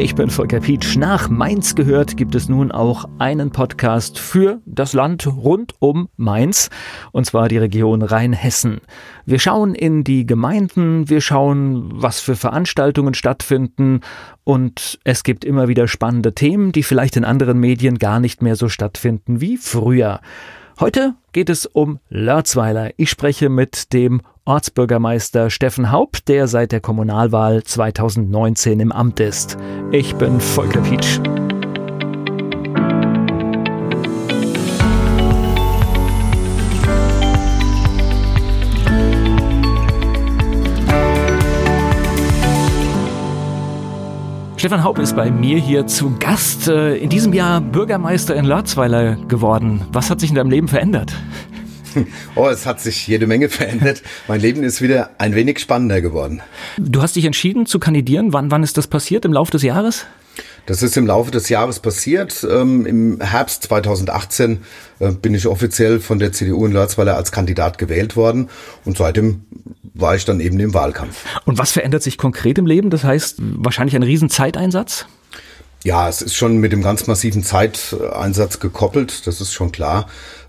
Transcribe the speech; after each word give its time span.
Ich 0.00 0.14
bin 0.14 0.30
Volker 0.30 0.60
Pietsch. 0.60 0.96
Nach 0.96 1.28
Mainz 1.28 1.74
gehört 1.74 2.16
gibt 2.16 2.36
es 2.36 2.48
nun 2.48 2.70
auch 2.70 3.06
einen 3.18 3.50
Podcast 3.50 4.16
für 4.16 4.60
das 4.64 4.92
Land 4.92 5.26
rund 5.26 5.74
um 5.80 6.08
Mainz, 6.16 6.70
und 7.10 7.26
zwar 7.26 7.48
die 7.48 7.58
Region 7.58 8.02
Rheinhessen. 8.02 8.80
Wir 9.26 9.40
schauen 9.40 9.74
in 9.74 10.04
die 10.04 10.24
Gemeinden, 10.24 11.08
wir 11.08 11.20
schauen, 11.20 11.90
was 12.00 12.20
für 12.20 12.36
Veranstaltungen 12.36 13.14
stattfinden, 13.14 14.02
und 14.44 15.00
es 15.02 15.24
gibt 15.24 15.44
immer 15.44 15.66
wieder 15.66 15.88
spannende 15.88 16.32
Themen, 16.32 16.70
die 16.70 16.84
vielleicht 16.84 17.16
in 17.16 17.24
anderen 17.24 17.58
Medien 17.58 17.98
gar 17.98 18.20
nicht 18.20 18.40
mehr 18.40 18.54
so 18.54 18.68
stattfinden 18.68 19.40
wie 19.40 19.56
früher. 19.56 20.20
Heute 20.78 21.16
geht 21.32 21.50
es 21.50 21.66
um 21.66 21.98
Lörzweiler. 22.08 22.92
Ich 22.98 23.10
spreche 23.10 23.48
mit 23.48 23.92
dem 23.92 24.22
Ortsbürgermeister 24.48 25.50
Steffen 25.50 25.92
Haupt, 25.92 26.26
der 26.26 26.48
seit 26.48 26.72
der 26.72 26.80
Kommunalwahl 26.80 27.62
2019 27.64 28.80
im 28.80 28.92
Amt 28.92 29.20
ist. 29.20 29.58
Ich 29.92 30.14
bin 30.14 30.40
Volker 30.40 30.80
Pietsch. 30.80 31.20
Stefan 44.56 44.82
Haupt 44.82 44.98
ist 44.98 45.14
bei 45.14 45.30
mir 45.30 45.58
hier 45.58 45.86
zu 45.86 46.16
Gast. 46.18 46.68
Äh, 46.68 46.96
in 46.96 47.10
diesem 47.10 47.32
Jahr 47.32 47.60
Bürgermeister 47.60 48.34
in 48.34 48.44
Lörzweiler 48.44 49.14
geworden. 49.28 49.82
Was 49.92 50.10
hat 50.10 50.20
sich 50.20 50.30
in 50.30 50.36
deinem 50.36 50.50
Leben 50.50 50.68
verändert? 50.68 51.14
Oh, 52.34 52.48
es 52.48 52.66
hat 52.66 52.80
sich 52.80 53.06
jede 53.06 53.26
Menge 53.26 53.48
verändert. 53.48 54.02
Mein 54.28 54.40
Leben 54.40 54.62
ist 54.62 54.80
wieder 54.80 55.10
ein 55.18 55.34
wenig 55.34 55.58
spannender 55.58 56.00
geworden. 56.00 56.40
Du 56.78 57.02
hast 57.02 57.16
dich 57.16 57.24
entschieden 57.24 57.66
zu 57.66 57.78
kandidieren. 57.78 58.32
Wann, 58.32 58.50
wann 58.50 58.62
ist 58.62 58.76
das 58.76 58.86
passiert? 58.86 59.24
Im 59.24 59.32
Laufe 59.32 59.52
des 59.52 59.62
Jahres? 59.62 60.06
Das 60.66 60.82
ist 60.82 60.96
im 60.96 61.06
Laufe 61.06 61.30
des 61.30 61.48
Jahres 61.48 61.80
passiert. 61.80 62.46
Ähm, 62.48 62.84
Im 62.86 63.20
Herbst 63.20 63.62
2018 63.64 64.58
äh, 64.98 65.12
bin 65.12 65.34
ich 65.34 65.46
offiziell 65.46 65.98
von 65.98 66.18
der 66.18 66.32
CDU 66.32 66.66
in 66.66 66.72
Lörzweiler 66.72 67.16
als 67.16 67.32
Kandidat 67.32 67.78
gewählt 67.78 68.16
worden 68.16 68.50
und 68.84 68.98
seitdem 68.98 69.46
war 69.94 70.14
ich 70.14 70.24
dann 70.24 70.40
eben 70.40 70.60
im 70.60 70.74
Wahlkampf. 70.74 71.24
Und 71.44 71.58
was 71.58 71.72
verändert 71.72 72.02
sich 72.02 72.18
konkret 72.18 72.58
im 72.58 72.66
Leben? 72.66 72.90
Das 72.90 73.02
heißt 73.02 73.36
wahrscheinlich 73.38 73.96
ein 73.96 74.02
riesen 74.02 74.30
Zeiteinsatz? 74.30 75.06
Ja, 75.84 76.08
es 76.08 76.22
ist 76.22 76.34
schon 76.34 76.58
mit 76.58 76.72
dem 76.72 76.82
ganz 76.82 77.06
massiven 77.06 77.44
Zeiteinsatz 77.44 78.58
gekoppelt, 78.58 79.26
das 79.26 79.40
ist 79.40 79.52
schon 79.52 79.70
klar. 79.70 80.08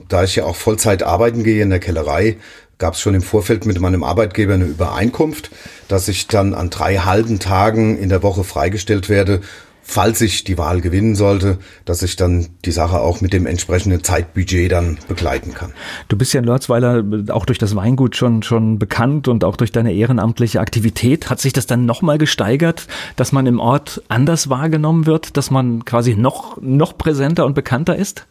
Da 0.10 0.24
ich 0.24 0.36
ja 0.36 0.44
auch 0.44 0.56
Vollzeit 0.56 1.04
arbeiten 1.04 1.44
gehe 1.44 1.64
in 1.64 1.70
der 1.70 1.80
Kellerei, 1.80 2.38
gab 2.80 2.96
es 2.96 3.02
schon 3.02 3.14
im 3.14 3.22
Vorfeld 3.22 3.66
mit 3.66 3.80
meinem 3.80 4.04
Arbeitgeber 4.04 4.56
eine 4.56 4.66
Übereinkunft, 4.66 5.52
dass 5.88 6.08
ich 6.08 6.28
dann 6.28 6.54
an 6.54 6.70
drei 6.70 6.98
halben 6.98 7.40
Tagen 7.40 7.98
in 7.98 8.10
der 8.10 8.24
Woche 8.24 8.44
freigestellt 8.44 9.10
werde, 9.10 9.42
falls 9.90 10.22
ich 10.22 10.44
die 10.44 10.58
Wahl 10.58 10.82
gewinnen 10.82 11.16
sollte, 11.16 11.58
dass 11.84 12.04
ich 12.04 12.16
dann 12.16 12.48
die 12.64 12.72
Sache 12.72 13.00
auch 13.00 13.22
mit 13.22 13.34
dem 13.34 13.46
entsprechenden 13.48 14.04
Zeitbudget 14.04 14.72
dann 14.72 15.00
begleiten 15.08 15.54
kann. 15.54 15.74
Du 16.08 16.18
bist 16.18 16.32
ja 16.34 16.40
in 16.40 16.46
Lörzweiler 16.46 17.04
auch 17.30 17.46
durch 17.46 17.58
das 17.58 17.76
Weingut 17.76 18.16
schon, 18.16 18.44
schon 18.44 18.78
bekannt 18.78 19.28
und 19.28 19.44
auch 19.44 19.58
durch 19.58 19.72
deine 19.72 19.94
ehrenamtliche 19.94 20.60
Aktivität. 20.60 21.30
Hat 21.30 21.40
sich 21.40 21.54
das 21.54 21.66
dann 21.66 21.86
nochmal 21.86 22.18
gesteigert, 22.18 22.88
dass 23.16 23.32
man 23.32 23.48
im 23.48 23.60
Ort 23.60 24.02
anders 24.10 24.50
wahrgenommen 24.50 25.06
wird, 25.06 25.38
dass 25.38 25.50
man 25.50 25.86
quasi 25.86 26.16
noch, 26.16 26.58
noch 26.62 26.98
präsenter 26.98 27.46
und 27.46 27.56
bekannter 27.56 27.96
ist? 27.96 28.26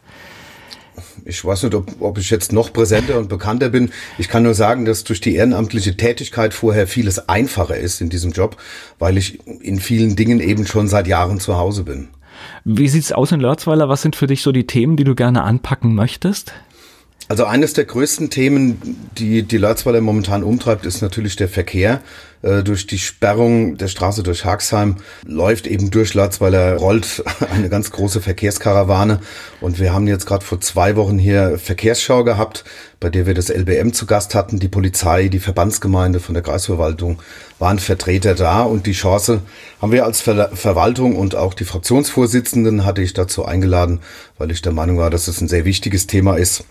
Ich 1.25 1.43
weiß 1.43 1.63
nicht, 1.63 1.75
ob, 1.75 2.01
ob 2.01 2.17
ich 2.17 2.29
jetzt 2.29 2.53
noch 2.53 2.71
präsenter 2.73 3.17
und 3.17 3.29
bekannter 3.29 3.69
bin. 3.69 3.91
Ich 4.17 4.27
kann 4.29 4.43
nur 4.43 4.53
sagen, 4.53 4.85
dass 4.85 5.03
durch 5.03 5.21
die 5.21 5.35
ehrenamtliche 5.35 5.95
Tätigkeit 5.97 6.53
vorher 6.53 6.87
vieles 6.87 7.29
einfacher 7.29 7.77
ist 7.77 8.01
in 8.01 8.09
diesem 8.09 8.31
Job, 8.31 8.57
weil 8.97 9.17
ich 9.17 9.39
in 9.61 9.79
vielen 9.79 10.15
Dingen 10.15 10.39
eben 10.39 10.65
schon 10.65 10.87
seit 10.87 11.07
Jahren 11.07 11.39
zu 11.39 11.57
Hause 11.57 11.83
bin. 11.83 12.09
Wie 12.63 12.87
sieht's 12.87 13.11
aus 13.11 13.31
in 13.31 13.39
Lörzweiler? 13.39 13.89
Was 13.89 14.01
sind 14.01 14.15
für 14.15 14.27
dich 14.27 14.41
so 14.41 14.51
die 14.51 14.67
Themen, 14.67 14.95
die 14.95 15.03
du 15.03 15.15
gerne 15.15 15.43
anpacken 15.43 15.95
möchtest? 15.95 16.53
Also 17.29 17.45
eines 17.45 17.73
der 17.73 17.85
größten 17.85 18.31
Themen, 18.31 18.81
die 19.19 19.43
die 19.43 19.59
Lörzweiler 19.59 20.01
momentan 20.01 20.41
umtreibt, 20.41 20.87
ist 20.87 21.03
natürlich 21.03 21.35
der 21.35 21.47
Verkehr. 21.47 22.01
Äh, 22.41 22.63
durch 22.63 22.87
die 22.87 22.97
Sperrung 22.97 23.77
der 23.77 23.87
Straße 23.87 24.23
durch 24.23 24.45
Haxheim 24.45 24.95
läuft 25.27 25.67
eben 25.67 25.91
durch 25.91 26.15
Lörzweiler, 26.15 26.77
rollt 26.77 27.23
eine 27.53 27.69
ganz 27.69 27.91
große 27.91 28.21
Verkehrskarawane. 28.21 29.19
Und 29.61 29.79
wir 29.79 29.93
haben 29.93 30.07
jetzt 30.07 30.25
gerade 30.25 30.43
vor 30.43 30.59
zwei 30.59 30.95
Wochen 30.95 31.19
hier 31.19 31.59
Verkehrsschau 31.59 32.23
gehabt, 32.23 32.63
bei 32.99 33.11
der 33.11 33.27
wir 33.27 33.35
das 33.35 33.49
LBM 33.49 33.93
zu 33.93 34.07
Gast 34.07 34.33
hatten. 34.33 34.57
Die 34.57 34.67
Polizei, 34.67 35.27
die 35.27 35.37
Verbandsgemeinde 35.37 36.19
von 36.19 36.33
der 36.33 36.41
Kreisverwaltung 36.41 37.19
waren 37.59 37.77
Vertreter 37.77 38.33
da. 38.33 38.63
Und 38.63 38.87
die 38.87 38.93
Chance 38.93 39.41
haben 39.83 39.91
wir 39.91 40.03
als 40.03 40.19
Ver 40.19 40.49
Verwaltung 40.55 41.15
und 41.15 41.35
auch 41.35 41.53
die 41.53 41.65
Fraktionsvorsitzenden 41.65 42.85
hatte 42.85 43.03
ich 43.03 43.13
dazu 43.13 43.45
eingeladen, 43.45 43.99
weil 44.39 44.49
ich 44.49 44.63
der 44.63 44.71
Meinung 44.71 44.97
war, 44.97 45.11
dass 45.11 45.27
es 45.27 45.41
ein 45.41 45.47
sehr 45.47 45.65
wichtiges 45.65 46.07
Thema 46.07 46.35
ist 46.35 46.63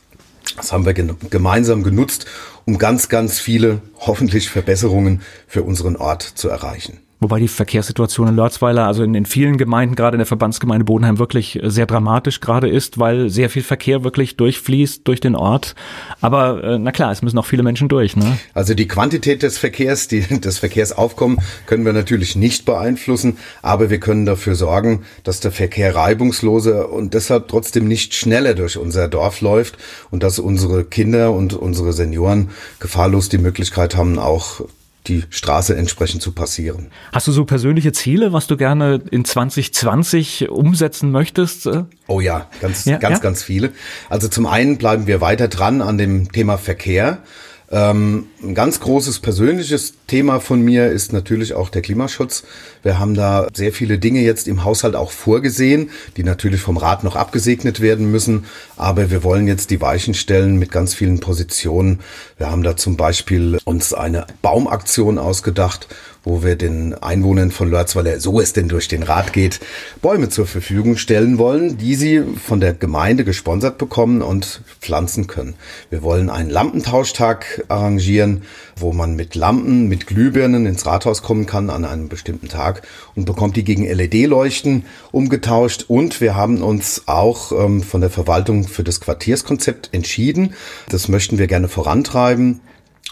das 0.58 0.72
haben 0.72 0.84
wir 0.84 0.92
gemeinsam 0.92 1.82
genutzt, 1.82 2.26
um 2.66 2.78
ganz, 2.78 3.08
ganz 3.08 3.38
viele 3.38 3.80
hoffentlich 4.00 4.50
Verbesserungen 4.50 5.22
für 5.46 5.62
unseren 5.62 5.96
Ort 5.96 6.22
zu 6.22 6.48
erreichen. 6.48 6.98
Wobei 7.20 7.40
die 7.40 7.48
Verkehrssituation 7.48 8.28
in 8.28 8.36
Lörzweiler, 8.36 8.86
also 8.86 9.02
in, 9.02 9.14
in 9.14 9.26
vielen 9.26 9.56
Gemeinden, 9.56 9.96
gerade 9.96 10.14
in 10.14 10.18
der 10.18 10.26
Verbandsgemeinde 10.26 10.84
Bodenheim, 10.84 11.18
wirklich 11.18 11.58
sehr 11.64 11.86
dramatisch 11.86 12.40
gerade 12.40 12.68
ist, 12.68 12.98
weil 12.98 13.28
sehr 13.28 13.50
viel 13.50 13.62
Verkehr 13.62 14.04
wirklich 14.04 14.36
durchfließt 14.36 15.06
durch 15.06 15.18
den 15.18 15.34
Ort. 15.34 15.74
Aber 16.20 16.62
äh, 16.62 16.78
na 16.78 16.92
klar, 16.92 17.10
es 17.10 17.22
müssen 17.22 17.38
auch 17.38 17.46
viele 17.46 17.64
Menschen 17.64 17.88
durch. 17.88 18.16
Ne? 18.16 18.38
Also 18.54 18.74
die 18.74 18.86
Quantität 18.86 19.42
des 19.42 19.58
Verkehrs, 19.58 20.06
die, 20.06 20.24
das 20.40 20.58
Verkehrsaufkommen 20.58 21.38
können 21.66 21.84
wir 21.84 21.92
natürlich 21.92 22.36
nicht 22.36 22.64
beeinflussen, 22.64 23.38
aber 23.62 23.90
wir 23.90 23.98
können 23.98 24.24
dafür 24.24 24.54
sorgen, 24.54 25.02
dass 25.24 25.40
der 25.40 25.50
Verkehr 25.50 25.96
reibungsloser 25.96 26.90
und 26.92 27.14
deshalb 27.14 27.48
trotzdem 27.48 27.88
nicht 27.88 28.14
schneller 28.14 28.54
durch 28.54 28.78
unser 28.78 29.08
Dorf 29.08 29.40
läuft 29.40 29.76
und 30.12 30.22
dass 30.22 30.38
unsere 30.38 30.84
Kinder 30.84 31.32
und 31.32 31.52
unsere 31.52 31.92
Senioren 31.92 32.50
gefahrlos 32.78 33.28
die 33.28 33.38
Möglichkeit 33.38 33.96
haben, 33.96 34.20
auch 34.20 34.60
die 35.08 35.24
Straße 35.30 35.76
entsprechend 35.76 36.22
zu 36.22 36.32
passieren. 36.32 36.90
Hast 37.12 37.26
du 37.26 37.32
so 37.32 37.44
persönliche 37.44 37.92
Ziele, 37.92 38.32
was 38.32 38.46
du 38.46 38.56
gerne 38.56 39.00
in 39.10 39.24
2020 39.24 40.48
umsetzen 40.48 41.10
möchtest? 41.10 41.68
Oh 42.06 42.20
ja, 42.20 42.48
ganz, 42.60 42.84
ja, 42.84 42.98
ganz, 42.98 43.18
ja? 43.18 43.22
ganz 43.22 43.42
viele. 43.42 43.72
Also 44.08 44.28
zum 44.28 44.46
einen 44.46 44.78
bleiben 44.78 45.06
wir 45.06 45.20
weiter 45.20 45.48
dran 45.48 45.82
an 45.82 45.98
dem 45.98 46.30
Thema 46.32 46.58
Verkehr. 46.58 47.22
Ähm, 47.70 48.28
ein 48.42 48.54
ganz 48.54 48.80
großes 48.80 49.18
persönliches 49.18 49.92
Thema 50.06 50.40
von 50.40 50.62
mir 50.62 50.90
ist 50.90 51.12
natürlich 51.12 51.52
auch 51.52 51.68
der 51.68 51.82
Klimaschutz. 51.82 52.44
Wir 52.82 52.98
haben 52.98 53.14
da 53.14 53.48
sehr 53.52 53.74
viele 53.74 53.98
Dinge 53.98 54.20
jetzt 54.20 54.48
im 54.48 54.64
Haushalt 54.64 54.96
auch 54.96 55.10
vorgesehen, 55.10 55.90
die 56.16 56.24
natürlich 56.24 56.62
vom 56.62 56.78
Rat 56.78 57.04
noch 57.04 57.14
abgesegnet 57.14 57.80
werden 57.80 58.10
müssen. 58.10 58.46
Aber 58.76 59.10
wir 59.10 59.22
wollen 59.22 59.46
jetzt 59.46 59.70
die 59.70 59.82
Weichen 59.82 60.14
stellen 60.14 60.56
mit 60.56 60.72
ganz 60.72 60.94
vielen 60.94 61.20
Positionen. 61.20 62.00
Wir 62.38 62.50
haben 62.50 62.62
da 62.62 62.76
zum 62.76 62.96
Beispiel 62.96 63.58
uns 63.64 63.92
eine 63.92 64.26
Baumaktion 64.40 65.18
ausgedacht, 65.18 65.88
wo 66.28 66.42
wir 66.42 66.56
den 66.56 66.94
Einwohnern 66.94 67.50
von 67.50 67.70
Lörzweiler, 67.70 68.20
so 68.20 68.38
es 68.38 68.52
denn 68.52 68.68
durch 68.68 68.86
den 68.86 69.02
Rat 69.02 69.32
geht, 69.32 69.60
Bäume 70.02 70.28
zur 70.28 70.46
Verfügung 70.46 70.98
stellen 70.98 71.38
wollen, 71.38 71.78
die 71.78 71.94
sie 71.94 72.22
von 72.22 72.60
der 72.60 72.74
Gemeinde 72.74 73.24
gesponsert 73.24 73.78
bekommen 73.78 74.20
und 74.20 74.60
pflanzen 74.80 75.26
können. 75.26 75.54
Wir 75.88 76.02
wollen 76.02 76.28
einen 76.28 76.50
Lampentauschtag 76.50 77.64
arrangieren, 77.68 78.42
wo 78.76 78.92
man 78.92 79.16
mit 79.16 79.34
Lampen, 79.34 79.88
mit 79.88 80.06
Glühbirnen 80.06 80.66
ins 80.66 80.84
Rathaus 80.84 81.22
kommen 81.22 81.46
kann 81.46 81.70
an 81.70 81.86
einem 81.86 82.08
bestimmten 82.08 82.48
Tag 82.48 82.86
und 83.14 83.24
bekommt 83.24 83.56
die 83.56 83.64
gegen 83.64 83.86
LED-Leuchten 83.86 84.84
umgetauscht. 85.10 85.86
Und 85.88 86.20
wir 86.20 86.36
haben 86.36 86.62
uns 86.62 87.04
auch 87.06 87.52
ähm, 87.52 87.82
von 87.82 88.02
der 88.02 88.10
Verwaltung 88.10 88.68
für 88.68 88.84
das 88.84 89.00
Quartierskonzept 89.00 89.90
entschieden. 89.92 90.52
Das 90.90 91.08
möchten 91.08 91.38
wir 91.38 91.46
gerne 91.46 91.68
vorantreiben. 91.68 92.60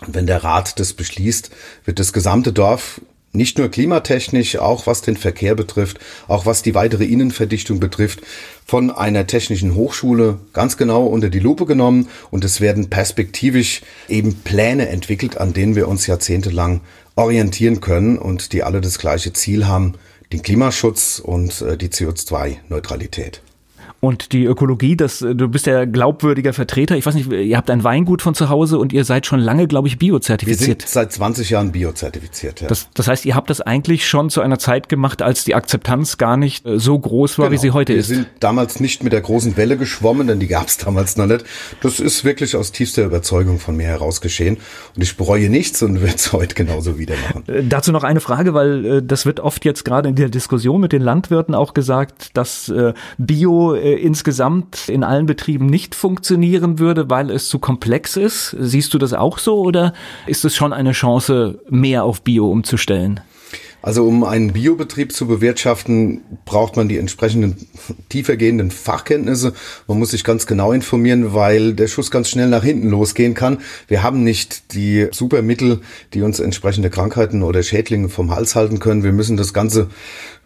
Und 0.06 0.14
wenn 0.14 0.26
der 0.26 0.44
Rat 0.44 0.78
das 0.78 0.92
beschließt, 0.92 1.50
wird 1.84 1.98
das 1.98 2.12
gesamte 2.12 2.52
Dorf 2.52 3.00
nicht 3.36 3.58
nur 3.58 3.68
klimatechnisch, 3.68 4.56
auch 4.56 4.86
was 4.86 5.02
den 5.02 5.16
Verkehr 5.16 5.54
betrifft, 5.54 5.98
auch 6.26 6.46
was 6.46 6.62
die 6.62 6.74
weitere 6.74 7.04
Innenverdichtung 7.04 7.78
betrifft, 7.78 8.22
von 8.64 8.90
einer 8.90 9.26
technischen 9.26 9.74
Hochschule 9.74 10.40
ganz 10.52 10.76
genau 10.76 11.06
unter 11.06 11.28
die 11.28 11.38
Lupe 11.38 11.66
genommen 11.66 12.08
und 12.30 12.44
es 12.44 12.60
werden 12.60 12.90
perspektivisch 12.90 13.82
eben 14.08 14.36
Pläne 14.36 14.88
entwickelt, 14.88 15.36
an 15.36 15.52
denen 15.52 15.76
wir 15.76 15.86
uns 15.86 16.06
jahrzehntelang 16.06 16.80
orientieren 17.14 17.80
können 17.80 18.18
und 18.18 18.52
die 18.52 18.62
alle 18.62 18.80
das 18.80 18.98
gleiche 18.98 19.32
Ziel 19.32 19.66
haben, 19.66 19.94
den 20.32 20.42
Klimaschutz 20.42 21.20
und 21.20 21.60
äh, 21.62 21.76
die 21.76 21.88
CO2-Neutralität. 21.88 23.42
Und 24.00 24.32
die 24.32 24.44
Ökologie, 24.44 24.96
das, 24.96 25.20
du 25.20 25.48
bist 25.48 25.66
ja 25.66 25.84
glaubwürdiger 25.84 26.52
Vertreter. 26.52 26.96
Ich 26.96 27.06
weiß 27.06 27.14
nicht, 27.14 27.32
ihr 27.32 27.56
habt 27.56 27.70
ein 27.70 27.82
Weingut 27.82 28.20
von 28.20 28.34
zu 28.34 28.50
Hause 28.50 28.78
und 28.78 28.92
ihr 28.92 29.04
seid 29.04 29.26
schon 29.26 29.40
lange, 29.40 29.66
glaube 29.66 29.88
ich, 29.88 29.98
biozertifiziert. 29.98 30.60
Wir 30.60 30.66
sind 30.66 30.88
seit 30.88 31.12
20 31.12 31.50
Jahren 31.50 31.72
biozertifiziert, 31.72 32.60
ja. 32.60 32.68
Das, 32.68 32.88
das 32.92 33.08
heißt, 33.08 33.24
ihr 33.24 33.34
habt 33.34 33.48
das 33.48 33.62
eigentlich 33.62 34.06
schon 34.06 34.28
zu 34.28 34.42
einer 34.42 34.58
Zeit 34.58 34.88
gemacht, 34.88 35.22
als 35.22 35.44
die 35.44 35.54
Akzeptanz 35.54 36.18
gar 36.18 36.36
nicht 36.36 36.66
äh, 36.66 36.78
so 36.78 36.98
groß 36.98 37.38
war, 37.38 37.46
genau. 37.48 37.54
wie 37.54 37.66
sie 37.66 37.70
heute 37.70 37.94
wir 37.94 38.00
ist. 38.00 38.10
Wir 38.10 38.16
sind 38.16 38.28
damals 38.40 38.80
nicht 38.80 39.02
mit 39.02 39.14
der 39.14 39.22
großen 39.22 39.56
Welle 39.56 39.78
geschwommen, 39.78 40.26
denn 40.26 40.40
die 40.40 40.46
gab 40.46 40.68
es 40.68 40.76
damals 40.76 41.16
noch 41.16 41.26
nicht. 41.26 41.44
Das 41.80 41.98
ist 41.98 42.24
wirklich 42.24 42.54
aus 42.54 42.72
tiefster 42.72 43.04
Überzeugung 43.04 43.58
von 43.58 43.76
mir 43.76 43.86
heraus 43.86 44.20
geschehen. 44.20 44.58
Und 44.94 45.02
ich 45.02 45.16
bereue 45.16 45.48
nichts 45.48 45.82
und 45.82 46.02
werde 46.02 46.16
es 46.16 46.32
heute 46.32 46.54
genauso 46.54 46.98
wieder 46.98 47.14
machen. 47.28 47.44
Äh, 47.46 47.64
dazu 47.64 47.92
noch 47.92 48.04
eine 48.04 48.20
Frage, 48.20 48.52
weil 48.52 48.84
äh, 48.84 49.02
das 49.02 49.24
wird 49.24 49.40
oft 49.40 49.64
jetzt 49.64 49.84
gerade 49.84 50.08
in 50.08 50.16
der 50.16 50.28
Diskussion 50.28 50.80
mit 50.80 50.92
den 50.92 51.02
Landwirten 51.02 51.54
auch 51.54 51.72
gesagt, 51.72 52.36
dass 52.36 52.68
äh, 52.68 52.92
Bio 53.16 53.74
äh, 53.86 53.94
insgesamt 53.94 54.88
in 54.88 55.04
allen 55.04 55.26
Betrieben 55.26 55.66
nicht 55.66 55.94
funktionieren 55.94 56.80
würde, 56.80 57.08
weil 57.08 57.30
es 57.30 57.48
zu 57.48 57.60
komplex 57.60 58.16
ist. 58.16 58.56
Siehst 58.58 58.92
du 58.92 58.98
das 58.98 59.12
auch 59.12 59.38
so 59.38 59.60
oder 59.60 59.94
ist 60.26 60.44
es 60.44 60.56
schon 60.56 60.72
eine 60.72 60.90
Chance, 60.90 61.60
mehr 61.70 62.02
auf 62.02 62.22
Bio 62.22 62.50
umzustellen? 62.50 63.20
Also 63.82 64.04
um 64.04 64.24
einen 64.24 64.52
Biobetrieb 64.52 65.12
zu 65.12 65.28
bewirtschaften, 65.28 66.22
braucht 66.44 66.74
man 66.74 66.88
die 66.88 66.98
entsprechenden 66.98 67.68
tiefergehenden 68.08 68.72
Fachkenntnisse. 68.72 69.52
Man 69.86 70.00
muss 70.00 70.10
sich 70.10 70.24
ganz 70.24 70.48
genau 70.48 70.72
informieren, 70.72 71.34
weil 71.34 71.72
der 71.72 71.86
Schuss 71.86 72.10
ganz 72.10 72.28
schnell 72.28 72.48
nach 72.48 72.64
hinten 72.64 72.90
losgehen 72.90 73.34
kann. 73.34 73.58
Wir 73.86 74.02
haben 74.02 74.24
nicht 74.24 74.74
die 74.74 75.06
Supermittel, 75.12 75.82
die 76.14 76.22
uns 76.22 76.40
entsprechende 76.40 76.90
Krankheiten 76.90 77.44
oder 77.44 77.62
Schädlinge 77.62 78.08
vom 78.08 78.34
Hals 78.34 78.56
halten 78.56 78.80
können. 78.80 79.04
Wir 79.04 79.12
müssen 79.12 79.36
das 79.36 79.54
Ganze 79.54 79.88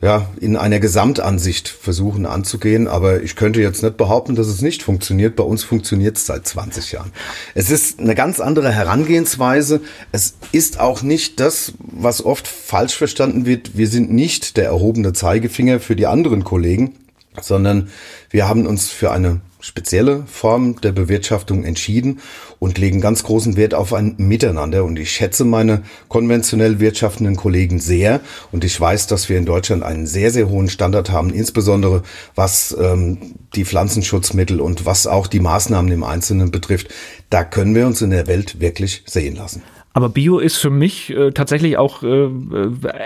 ja, 0.03 0.27
in 0.41 0.57
einer 0.57 0.81
Gesamtansicht 0.81 1.69
versuchen 1.69 2.25
anzugehen. 2.25 2.89
Aber 2.89 3.23
ich 3.23 3.37
könnte 3.37 3.61
jetzt 3.61 3.83
nicht 3.83 3.99
behaupten, 3.99 4.35
dass 4.35 4.47
es 4.47 4.63
nicht 4.63 4.83
funktioniert. 4.83 5.37
Bei 5.37 5.45
uns 5.45 5.63
funktioniert 5.63 6.17
es 6.17 6.27
seit 6.27 6.47
20 6.47 6.93
Jahren. 6.93 7.13
Es 7.55 7.71
ist 7.71 8.01
eine 8.01 8.15
ganz 8.15 8.41
andere 8.41 8.73
Herangehensweise. 8.73 9.81
Es 10.11 10.35
ist 10.53 10.81
auch 10.81 11.03
nicht 11.03 11.39
das, 11.39 11.75
was 11.79 12.25
oft 12.25 12.49
falsch 12.49 12.97
verstanden 12.97 13.45
wird. 13.45 13.77
Wir 13.77 13.89
sind 13.89 14.11
nicht 14.11 14.57
der 14.57 14.67
erhobene 14.67 15.13
Zeigefinger 15.13 15.81
für 15.81 15.97
die 15.97 16.07
anderen 16.07 16.45
Kollegen, 16.45 16.95
sondern 17.41 17.91
wir 18.31 18.49
haben 18.49 18.67
uns 18.67 18.89
für 18.89 19.11
eine 19.13 19.41
spezielle 19.61 20.25
Form 20.27 20.81
der 20.81 20.93
Bewirtschaftung 20.93 21.65
entschieden 21.65 22.21
und 22.59 22.79
legen 22.79 23.01
ganz 23.01 23.23
großen 23.23 23.57
Wert 23.57 23.75
auf 23.75 23.93
ein 23.93 24.15
Miteinander. 24.19 24.85
Und 24.85 24.99
ich 24.99 25.13
schätze 25.13 25.45
meine 25.45 25.83
konventionell 26.09 26.81
wirtschaftenden 26.81 27.37
Kollegen 27.37 27.79
sehr. 27.79 28.21
Und 28.53 28.65
ich 28.65 28.81
weiß, 28.81 29.07
dass 29.07 29.29
wir 29.29 29.39
in 29.39 29.47
Deutschland 29.47 29.83
einen 29.83 30.07
sehr, 30.07 30.31
sehr 30.31 30.49
hohen 30.49 30.69
Standard 30.69 31.11
haben, 31.11 31.31
insbesondere 31.31 32.03
was 32.35 32.77
ähm, 32.81 33.35
die 33.55 33.65
Pflanzenschutzmittel 33.65 34.61
und 34.61 34.87
was 34.87 35.07
auch 35.07 35.27
die 35.27 35.41
Maßnahmen 35.41 35.91
im 35.93 36.05
Einzelnen 36.05 36.51
betrifft. 36.51 36.89
Da 37.31 37.45
können 37.45 37.75
wir 37.75 37.87
uns 37.87 38.03
in 38.03 38.11
der 38.11 38.27
Welt 38.27 38.61
wirklich 38.61 39.03
sehen 39.07 39.37
lassen. 39.37 39.63
Aber 39.93 40.09
Bio 40.09 40.39
ist 40.39 40.57
für 40.57 40.71
mich 40.71 41.11
äh, 41.11 41.33
tatsächlich 41.33 41.77
auch, 41.77 42.05
äh, 42.05 42.07
äh, 42.07 42.29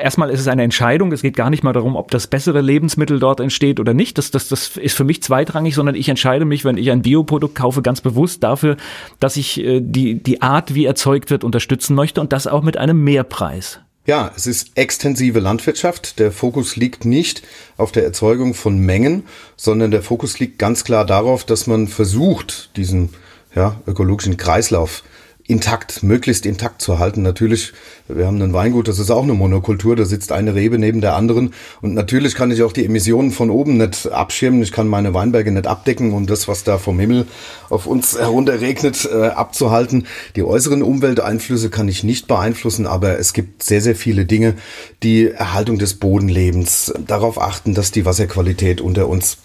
erstmal 0.02 0.28
ist 0.28 0.40
es 0.40 0.48
eine 0.48 0.62
Entscheidung. 0.62 1.12
Es 1.12 1.22
geht 1.22 1.34
gar 1.34 1.48
nicht 1.48 1.62
mal 1.62 1.72
darum, 1.72 1.96
ob 1.96 2.10
das 2.10 2.26
bessere 2.26 2.60
Lebensmittel 2.60 3.18
dort 3.18 3.40
entsteht 3.40 3.80
oder 3.80 3.94
nicht. 3.94 4.18
Das, 4.18 4.30
das, 4.30 4.48
das 4.48 4.76
ist 4.76 4.94
für 4.94 5.04
mich 5.04 5.22
zweitrangig, 5.22 5.74
sondern 5.74 5.94
ich 5.94 6.10
entscheide 6.10 6.44
mich, 6.44 6.64
wenn 6.64 6.76
ich 6.76 6.90
ein 6.90 7.00
Bioprodukt 7.00 7.54
kaufe, 7.54 7.80
ganz 7.80 8.02
bewusst 8.02 8.42
dafür, 8.42 8.76
dass 9.18 9.36
ich 9.36 9.60
äh, 9.60 9.80
die, 9.80 10.22
die 10.22 10.42
Art, 10.42 10.74
wie 10.74 10.84
erzeugt 10.84 11.30
wird, 11.30 11.42
unterstützen 11.42 11.94
möchte 11.94 12.20
und 12.20 12.34
das 12.34 12.46
auch 12.46 12.62
mit 12.62 12.76
einem 12.76 13.02
Mehrpreis. 13.02 13.80
Ja, 14.06 14.32
es 14.36 14.46
ist 14.46 14.72
extensive 14.74 15.40
Landwirtschaft. 15.40 16.18
Der 16.18 16.30
Fokus 16.30 16.76
liegt 16.76 17.06
nicht 17.06 17.42
auf 17.78 17.92
der 17.92 18.04
Erzeugung 18.04 18.52
von 18.52 18.78
Mengen, 18.78 19.24
sondern 19.56 19.90
der 19.90 20.02
Fokus 20.02 20.38
liegt 20.38 20.58
ganz 20.58 20.84
klar 20.84 21.06
darauf, 21.06 21.44
dass 21.44 21.66
man 21.66 21.88
versucht, 21.88 22.76
diesen 22.76 23.08
ja, 23.54 23.80
ökologischen 23.86 24.36
Kreislauf 24.36 25.02
intakt, 25.46 26.02
möglichst 26.02 26.46
intakt 26.46 26.80
zu 26.80 26.98
halten. 26.98 27.20
Natürlich, 27.20 27.74
wir 28.08 28.26
haben 28.26 28.40
ein 28.40 28.54
Weingut, 28.54 28.88
das 28.88 28.98
ist 28.98 29.10
auch 29.10 29.22
eine 29.22 29.34
Monokultur, 29.34 29.94
da 29.94 30.06
sitzt 30.06 30.32
eine 30.32 30.54
Rebe 30.54 30.78
neben 30.78 31.02
der 31.02 31.16
anderen. 31.16 31.52
Und 31.82 31.92
natürlich 31.92 32.34
kann 32.34 32.50
ich 32.50 32.62
auch 32.62 32.72
die 32.72 32.86
Emissionen 32.86 33.30
von 33.30 33.50
oben 33.50 33.76
nicht 33.76 34.10
abschirmen. 34.10 34.62
Ich 34.62 34.72
kann 34.72 34.88
meine 34.88 35.12
Weinberge 35.12 35.52
nicht 35.52 35.66
abdecken, 35.66 36.14
um 36.14 36.26
das, 36.26 36.48
was 36.48 36.64
da 36.64 36.78
vom 36.78 36.98
Himmel 36.98 37.26
auf 37.68 37.86
uns 37.86 38.18
herunterregnet, 38.18 39.08
äh, 39.12 39.26
abzuhalten. 39.26 40.06
Die 40.34 40.44
äußeren 40.44 40.82
Umwelteinflüsse 40.82 41.68
kann 41.68 41.88
ich 41.88 42.04
nicht 42.04 42.26
beeinflussen, 42.26 42.86
aber 42.86 43.18
es 43.18 43.34
gibt 43.34 43.62
sehr, 43.62 43.82
sehr 43.82 43.96
viele 43.96 44.24
Dinge, 44.24 44.54
die 45.02 45.28
Erhaltung 45.28 45.78
des 45.78 45.94
Bodenlebens, 45.94 46.94
darauf 47.06 47.38
achten, 47.38 47.74
dass 47.74 47.90
die 47.90 48.06
Wasserqualität 48.06 48.80
unter 48.80 49.08
uns 49.08 49.36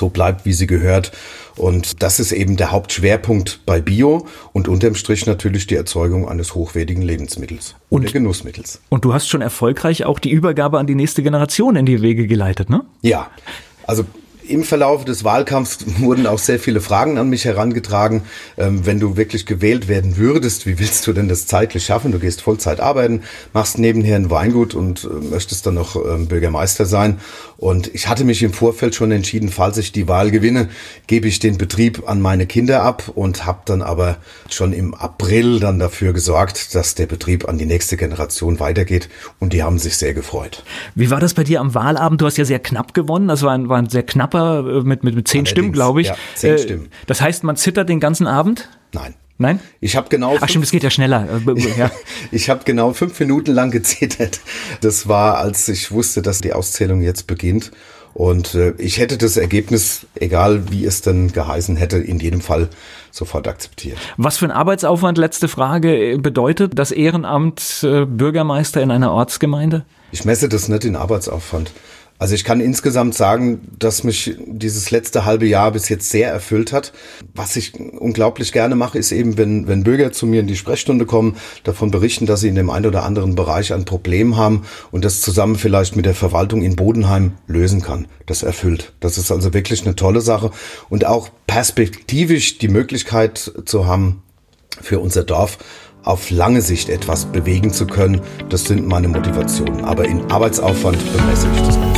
so 0.00 0.08
bleibt, 0.08 0.44
wie 0.44 0.52
sie 0.52 0.66
gehört. 0.66 1.12
Und 1.56 2.02
das 2.02 2.18
ist 2.18 2.32
eben 2.32 2.56
der 2.56 2.72
Hauptschwerpunkt 2.72 3.60
bei 3.66 3.80
Bio 3.80 4.26
und 4.52 4.66
unterm 4.66 4.96
Strich 4.96 5.26
natürlich 5.26 5.66
die 5.66 5.76
Erzeugung 5.76 6.28
eines 6.28 6.54
hochwertigen 6.54 7.02
Lebensmittels 7.02 7.76
und 7.88 8.02
oder 8.02 8.12
Genussmittels. 8.12 8.80
Und 8.88 9.04
du 9.04 9.14
hast 9.14 9.28
schon 9.28 9.42
erfolgreich 9.42 10.04
auch 10.04 10.18
die 10.18 10.30
Übergabe 10.30 10.78
an 10.78 10.86
die 10.86 10.94
nächste 10.96 11.22
Generation 11.22 11.76
in 11.76 11.86
die 11.86 12.02
Wege 12.02 12.26
geleitet, 12.26 12.70
ne? 12.70 12.82
Ja. 13.02 13.30
Also 13.86 14.04
im 14.46 14.64
Verlauf 14.64 15.04
des 15.04 15.24
Wahlkampfs 15.24 15.78
wurden 15.98 16.26
auch 16.26 16.38
sehr 16.38 16.58
viele 16.58 16.80
Fragen 16.80 17.18
an 17.18 17.28
mich 17.28 17.44
herangetragen. 17.44 18.22
Ähm, 18.58 18.84
wenn 18.84 19.00
du 19.00 19.16
wirklich 19.16 19.46
gewählt 19.46 19.88
werden 19.88 20.16
würdest, 20.16 20.66
wie 20.66 20.78
willst 20.78 21.06
du 21.06 21.12
denn 21.12 21.28
das 21.28 21.46
zeitlich 21.46 21.84
schaffen? 21.84 22.12
Du 22.12 22.18
gehst 22.18 22.42
Vollzeit 22.42 22.80
arbeiten, 22.80 23.22
machst 23.52 23.78
nebenher 23.78 24.16
ein 24.16 24.30
Weingut 24.30 24.74
und 24.74 25.04
äh, 25.04 25.08
möchtest 25.30 25.66
dann 25.66 25.74
noch 25.74 25.96
ähm, 25.96 26.26
Bürgermeister 26.26 26.84
sein. 26.84 27.20
Und 27.56 27.94
ich 27.94 28.08
hatte 28.08 28.24
mich 28.24 28.42
im 28.42 28.52
Vorfeld 28.52 28.94
schon 28.94 29.12
entschieden, 29.12 29.50
falls 29.50 29.78
ich 29.78 29.92
die 29.92 30.08
Wahl 30.08 30.30
gewinne, 30.30 30.68
gebe 31.06 31.28
ich 31.28 31.38
den 31.38 31.58
Betrieb 31.58 32.08
an 32.08 32.20
meine 32.20 32.46
Kinder 32.46 32.82
ab 32.82 33.12
und 33.14 33.46
habe 33.46 33.60
dann 33.66 33.82
aber 33.82 34.16
schon 34.48 34.72
im 34.72 34.94
April 34.94 35.60
dann 35.60 35.78
dafür 35.78 36.12
gesorgt, 36.12 36.74
dass 36.74 36.94
der 36.94 37.06
Betrieb 37.06 37.48
an 37.48 37.58
die 37.58 37.66
nächste 37.66 37.96
Generation 37.96 38.60
weitergeht. 38.60 39.08
Und 39.38 39.52
die 39.52 39.62
haben 39.62 39.78
sich 39.78 39.96
sehr 39.96 40.14
gefreut. 40.14 40.64
Wie 40.94 41.10
war 41.10 41.20
das 41.20 41.34
bei 41.34 41.44
dir 41.44 41.60
am 41.60 41.74
Wahlabend? 41.74 42.20
Du 42.20 42.26
hast 42.26 42.36
ja 42.36 42.44
sehr 42.44 42.58
knapp 42.58 42.94
gewonnen. 42.94 43.28
Das 43.28 43.42
war 43.42 43.52
ein, 43.52 43.68
war 43.68 43.78
ein 43.78 43.88
sehr 43.88 44.02
knapper 44.02 44.39
Treffer 44.40 44.68
äh, 44.68 44.82
mit, 44.82 45.04
mit, 45.04 45.14
mit 45.14 45.28
zehn 45.28 45.40
Allerdings, 45.40 45.50
Stimmen, 45.50 45.72
glaube 45.72 46.00
ich. 46.00 46.08
Ja, 46.08 46.16
zehn 46.34 46.54
äh, 46.54 46.58
Stimmen. 46.58 46.88
Das 47.06 47.20
heißt, 47.20 47.44
man 47.44 47.56
zittert 47.56 47.88
den 47.88 48.00
ganzen 48.00 48.26
Abend? 48.26 48.68
Nein. 48.92 49.14
Nein? 49.38 49.58
Ich 49.80 49.96
habe 49.96 50.10
genau. 50.10 50.36
Ach 50.38 50.48
stimmt, 50.50 50.66
es 50.66 50.70
geht 50.70 50.82
ja 50.82 50.90
schneller. 50.90 51.26
Äh, 51.46 51.78
ja. 51.78 51.90
ich 52.30 52.50
habe 52.50 52.60
genau 52.64 52.92
fünf 52.92 53.18
Minuten 53.20 53.52
lang 53.52 53.70
gezittert. 53.70 54.40
Das 54.82 55.08
war, 55.08 55.38
als 55.38 55.66
ich 55.68 55.90
wusste, 55.92 56.20
dass 56.20 56.42
die 56.42 56.52
Auszählung 56.52 57.00
jetzt 57.00 57.26
beginnt. 57.26 57.70
Und 58.12 58.54
äh, 58.54 58.72
ich 58.76 58.98
hätte 58.98 59.16
das 59.16 59.38
Ergebnis, 59.38 60.06
egal 60.14 60.70
wie 60.70 60.84
es 60.84 61.00
denn 61.00 61.32
geheißen 61.32 61.76
hätte, 61.76 61.96
in 61.96 62.18
jedem 62.18 62.42
Fall 62.42 62.68
sofort 63.10 63.48
akzeptiert. 63.48 63.96
Was 64.18 64.36
für 64.36 64.44
ein 64.44 64.50
Arbeitsaufwand, 64.50 65.16
letzte 65.16 65.48
Frage, 65.48 66.18
bedeutet 66.20 66.78
das 66.78 66.90
Ehrenamt 66.90 67.82
äh, 67.82 68.04
Bürgermeister 68.04 68.82
in 68.82 68.90
einer 68.90 69.12
Ortsgemeinde? 69.12 69.86
Ich 70.12 70.24
messe 70.24 70.50
das 70.50 70.68
nicht 70.68 70.84
in 70.84 70.96
Arbeitsaufwand. 70.96 71.70
Also 72.20 72.34
ich 72.34 72.44
kann 72.44 72.60
insgesamt 72.60 73.14
sagen, 73.14 73.62
dass 73.78 74.04
mich 74.04 74.36
dieses 74.46 74.90
letzte 74.90 75.24
halbe 75.24 75.46
Jahr 75.46 75.72
bis 75.72 75.88
jetzt 75.88 76.10
sehr 76.10 76.30
erfüllt 76.30 76.70
hat. 76.70 76.92
Was 77.34 77.56
ich 77.56 77.80
unglaublich 77.80 78.52
gerne 78.52 78.74
mache, 78.74 78.98
ist 78.98 79.10
eben, 79.10 79.38
wenn, 79.38 79.66
wenn 79.66 79.84
Bürger 79.84 80.12
zu 80.12 80.26
mir 80.26 80.40
in 80.40 80.46
die 80.46 80.56
Sprechstunde 80.56 81.06
kommen, 81.06 81.36
davon 81.64 81.90
berichten, 81.90 82.26
dass 82.26 82.42
sie 82.42 82.48
in 82.48 82.56
dem 82.56 82.68
einen 82.68 82.84
oder 82.84 83.04
anderen 83.04 83.36
Bereich 83.36 83.72
ein 83.72 83.86
Problem 83.86 84.36
haben 84.36 84.66
und 84.90 85.06
das 85.06 85.22
zusammen 85.22 85.56
vielleicht 85.56 85.96
mit 85.96 86.04
der 86.04 86.14
Verwaltung 86.14 86.60
in 86.60 86.76
Bodenheim 86.76 87.32
lösen 87.46 87.80
kann. 87.80 88.06
Das 88.26 88.42
erfüllt. 88.42 88.92
Das 89.00 89.16
ist 89.16 89.32
also 89.32 89.54
wirklich 89.54 89.86
eine 89.86 89.96
tolle 89.96 90.20
Sache 90.20 90.50
und 90.90 91.06
auch 91.06 91.30
perspektivisch 91.46 92.58
die 92.58 92.68
Möglichkeit 92.68 93.50
zu 93.64 93.86
haben, 93.86 94.22
für 94.82 95.00
unser 95.00 95.24
Dorf 95.24 95.56
auf 96.02 96.30
lange 96.30 96.60
Sicht 96.60 96.90
etwas 96.90 97.26
bewegen 97.26 97.72
zu 97.72 97.86
können, 97.86 98.20
das 98.48 98.64
sind 98.64 98.86
meine 98.86 99.08
Motivationen. 99.08 99.84
Aber 99.84 100.04
in 100.06 100.30
Arbeitsaufwand 100.30 100.98
bemesse 101.12 101.46
ich 101.54 101.62
das. 101.62 101.89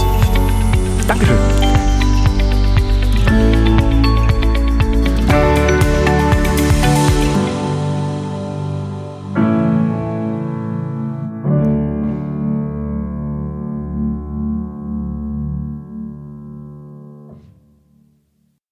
Dankeschön. 1.13 1.62